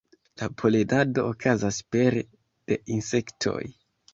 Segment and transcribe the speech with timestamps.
[0.41, 2.25] La polenado okazas pere
[2.73, 3.59] de insektoj.